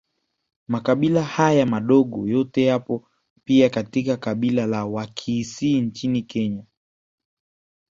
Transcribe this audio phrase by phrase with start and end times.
[0.67, 3.07] Makabila haya madogo yote yapo
[3.43, 6.65] pia katika kabila la Wakisii nchini Kenya